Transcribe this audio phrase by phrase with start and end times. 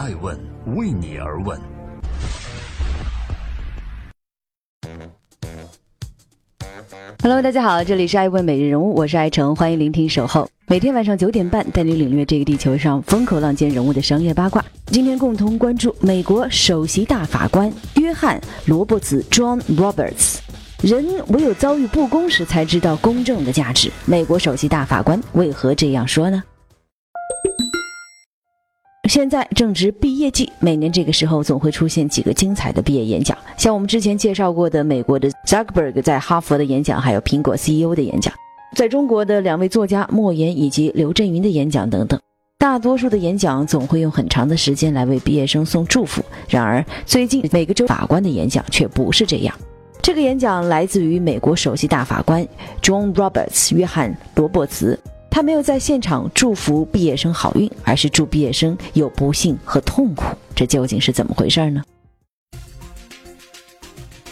[0.00, 0.34] 爱问
[0.76, 1.60] 为你而问。
[7.22, 10.48] Hello，大家好，这里是爱问每日人物，我是爱成，欢迎聆听守候。
[10.68, 14.64] 每天晚上九点半，带你领略这个地球上风口浪尖人物的商业八卦。
[14.86, 20.38] 今天共同关注美国首席大法官约翰·罗伯茨 （John Roberts）。
[20.80, 23.92] 人唯有遭遇不公时，才知道公正的价值。
[24.06, 26.42] 美国首席大法官为何这样说呢？
[29.10, 38.32] 现在正值毕业季，每年这个时候总会出现几个精彩的毕业演讲，像我们之前介绍过的美国的 Zuckerberg 在哈佛的演讲，还有苹果 CEO 的演讲，
[38.76, 42.20] 在中国的两位作家莫言以及刘震云的演讲等等。
[42.56, 49.52] 大多数的演讲总会用很长的时间来为毕业生送祝福，然而最近每个州法官的演讲却不是这样。
[50.00, 52.46] 这个演讲来自于美国首席大法官
[52.80, 54.96] John Roberts 约翰罗伯茨。
[55.30, 60.24] 他没有在现场祝福毕业生好运，而是祝毕业生有不幸和痛苦。
[60.54, 61.82] 这究竟是怎么回事呢？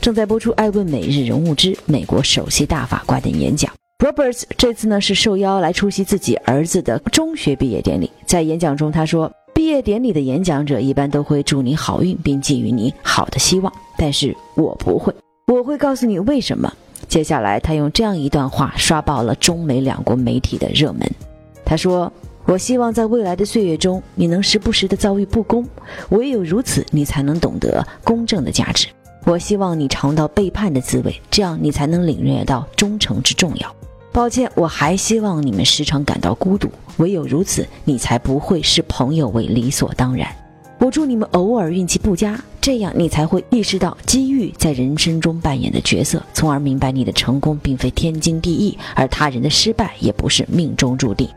[0.00, 3.72] 正在播出《爱问每日人物之美国首席大法官的演讲》
[4.04, 8.10] ，Roberts 这次呢是受邀来出席自己儿子的中学毕业典礼。
[8.26, 15.14] 在演讲中，他说：“毕业典礼的演讲者一般都会祝你好运，并寄予你好的希望，但是我不会，
[15.46, 16.72] 我会告诉你为什么。”
[17.08, 21.10] 接下来，他用这样一段话刷爆了中美两国媒体的热门。
[21.64, 22.12] 他说
[22.46, 25.66] ：“我希望在未来的岁月中，你能时不时地遭遇不公，
[26.10, 28.86] 唯有如此，你才能懂得公正的价值。
[29.24, 33.74] 我希望你尝到背叛的滋味，这样你才能领略到忠诚之重要。
[34.12, 40.28] 抱歉，我还希望你们时常感到孤独，唯有如此，你才不会视朋友为理所当然。”
[40.80, 51.28] 我祝你们偶尔运气不佳，这样你才会意识到机遇在人生中扮演的角色，从而明白你的成功并非天经地义，而他人的失败也不是命中注定。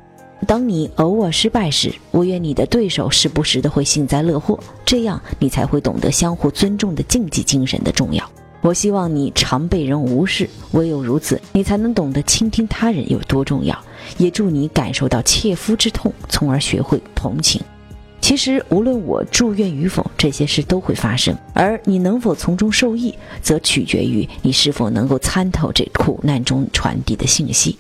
[0.45, 8.29] 当你偶尔失败时，我愿你的对手时不时的会幸灾乐祸，这样你才会懂得相互尊重的竞技精神的重要。
[8.59, 13.77] 我希望你常被人无视，唯有如此，你才能懂得倾听他人有多重要。
[14.17, 17.61] 也祝你感受到切肤之痛，从而学会同情。
[18.23, 21.37] 其实，无论我祝愿与否，这些事都会发生。
[21.53, 27.77] 而你能否从中受益，则取决于你是否能够参透这苦难中传递的信息。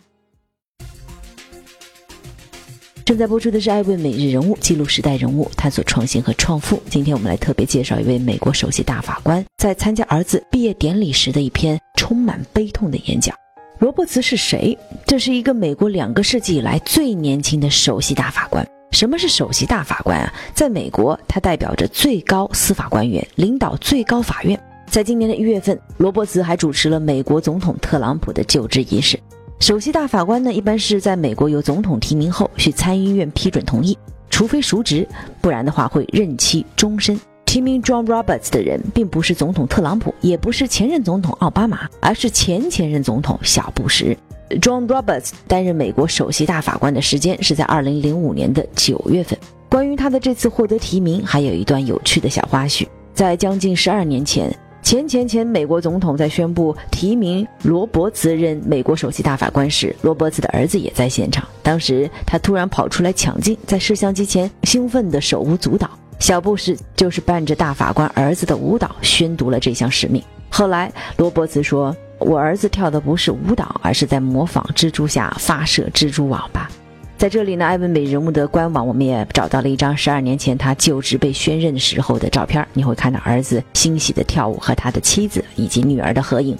[3.05, 6.83] 正在播出的是《爱问每日人物》，记录时代人物，探索创新和创富。
[6.89, 13.33] 今天我们来特别介绍一位美国首席大法官在参加儿子毕业典礼时的一篇充满悲痛的演讲。
[13.79, 14.77] 罗伯茨是谁？
[15.07, 18.67] 这是一个美国两个世纪以来最年轻的首席大法官。
[18.93, 20.31] 什么是首席大法官啊？
[20.53, 24.57] 在美国，他代表着最高司法官员，领导最高法院。
[24.87, 29.19] 在今年的一月份，罗伯茨还主持了美国总统特朗普的就职仪式。
[29.59, 33.97] 首席大法官呢，一般是在美国由总统提名后，需参议院批准同意，
[34.29, 35.07] 除非赎职，
[35.41, 37.19] 不然的话会任期终身。
[37.45, 44.15] 提名 John Roberts 的人，并不是总统特朗普，也不是前任总统奥巴马，而是前前任总统小布什。
[44.59, 49.37] John Roberts 担任美国首席大法官的时间是在2005年的9月份。
[49.69, 52.87] 关于他的这次获得提名，还有一段有趣的小花絮。
[53.13, 61.47] 在将近十二年前，前前前美国总统在宣布提名罗伯茨任美国首席大法官时，罗伯茨的儿子也在现场。
[61.63, 65.89] 当时他突然跑出来抢镜，在摄像机前兴奋的手舞足蹈。
[66.19, 70.21] 小布什就是伴着大法官儿子的舞蹈宣读了这项使命。
[70.49, 71.95] 后来，罗伯茨说。
[72.19, 76.69] 我儿子跳的不是舞蹈，而是在模仿蜘蛛侠发射蜘蛛网吧。
[77.17, 82.65] 在这里呢，艾文美人物的官网，我们也找到了一张十二年前他就职被宣任时候的照片。
[82.73, 86.57] 你会看到儿子欣喜的跳舞和他的妻子以及女儿的合影。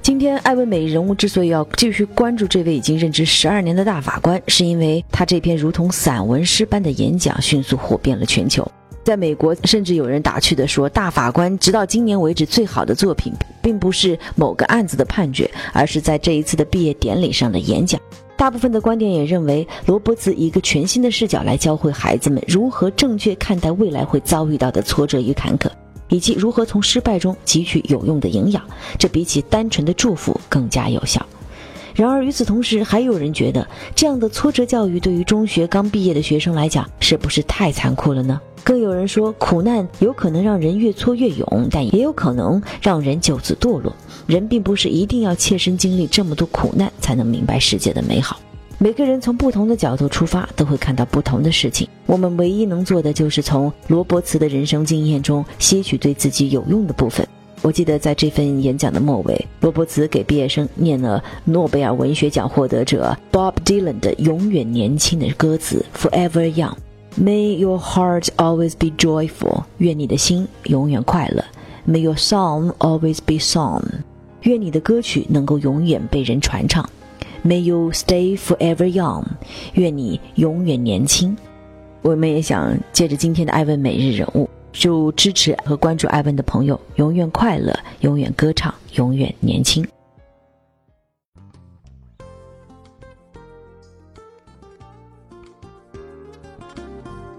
[0.00, 8.68] 今天，艾文美人物之所以要继续关注这位已经任职十二年的大法官，是因为他这篇如同散文诗般的演讲迅速火遍了全球。
[9.04, 18.00] 在美国，甚至有人打趣地说：“大法官直到今年为止最好的作品，并不是某个案子的判决，而是在这一次的毕业典礼上的演讲。”
[18.36, 25.68] 大部分的观点也认为，罗伯茨以一个全新的视角来教会孩子们如何正确看待未来会遭遇到的挫折与坎坷，
[26.08, 28.62] 以及如何从失败中汲取有用的营养。
[28.98, 31.24] 这比起单纯的祝福更加有效。
[31.94, 38.40] 然而，与此同时，还有人觉得，这样的挫折教育对于中学刚毕业的学生来讲，是不是太残酷了呢？
[38.64, 43.92] 更有人说，苦难有可能让人越挫越勇，但也有可能让人就此堕落。
[44.26, 48.40] 人并不是一定要切身经历这么多苦难才能明白世界的美好。
[48.78, 51.88] 每个人从不同的角度出发，都会看到不同的事情。
[52.06, 57.26] 我们唯一能做的，就是从罗伯茨的人生经验中吸取对自己有用的部分。
[57.62, 66.74] 我记得在这份演讲的末尾，罗伯茨给毕业生念了诺贝尔文学奖获得者 Bob Dylan 的《永远年轻》的歌词：“Forever Young。”
[67.16, 71.44] May your heart always be joyful，愿你的心永远快乐。
[71.86, 73.82] May your song always be sung，
[74.42, 76.88] 愿你的歌曲能够永远被人传唱。
[77.44, 79.24] May you stay forever young，
[79.74, 81.36] 愿你永远年轻。
[82.00, 89.86] 我们也想借着今天的艾问每日人物，祝支持和关注艾文的朋友永远快乐，永远歌唱，永远年轻。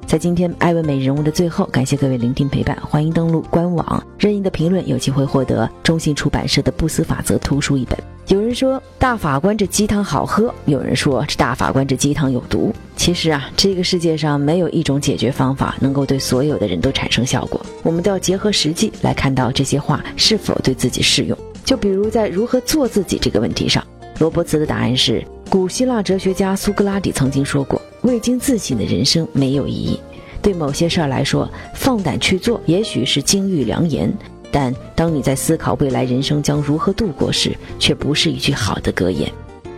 [0.06, 7.98] 在今天艾文美人物的最后，感谢各位聆听陪伴，欢迎登录官网，任意的评论有机会获得中信出版社的《不死法则》图书一本。
[8.28, 12.72] 有人说大法官这鸡汤好喝，有人说这大法官这鸡汤有毒。
[13.04, 21.38] 其实啊，这个世界上没有一种解决方法能够对所有的人都产生效果，我们都要结合实际来看到这些话是否对自己适用。
[21.66, 23.86] 就比如在如何做自己这个问题上，
[24.20, 27.82] 罗伯茨的答案是：古希腊哲学家苏格拉底曾经说过。
[28.04, 30.00] 未经自省的人生没有意义。
[30.42, 34.08] 对某些事儿来说，放胆去做，也许是金玉良言；
[34.50, 39.30] 但当你在思考未来人生将如何度过时，却不是一句好的格言。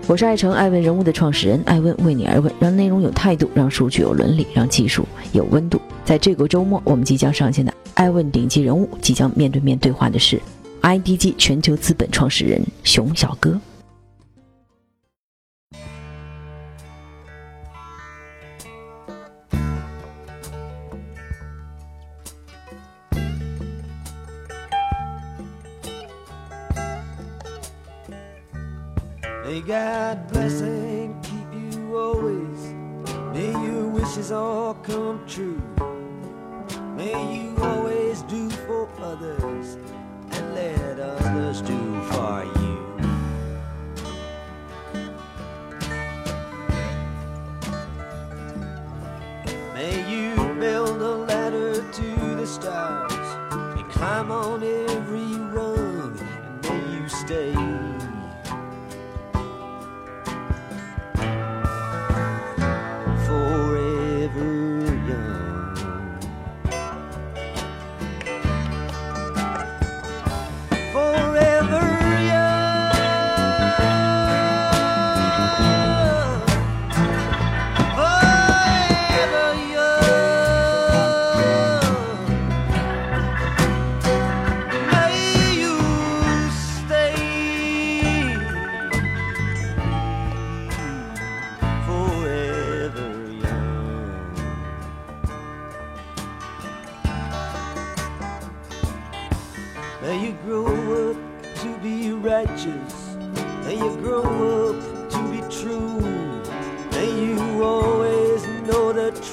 [0.07, 5.03] 我是爱成爱问人物的创始人，爱问为你而问，让内容有态度，让数据有伦理，让技术
[5.33, 5.81] 有温度。
[6.03, 10.39] 在这个周末，我们即将上线的爱问顶级人物，即将面对面对话的是
[10.83, 13.59] IDG 全球资本创始人熊小哥。
[29.55, 32.73] May God bless and keep you always.
[33.31, 35.61] May your wishes all come true.
[36.97, 37.44] May you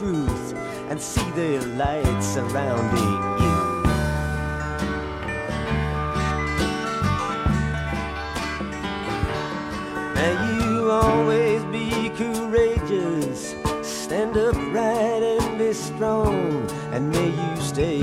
[0.02, 0.54] truth
[0.90, 3.58] and see the light surrounding you.
[10.16, 13.54] May you always be courageous.
[13.82, 16.68] Stand upright and be strong.
[16.92, 18.02] And may you stay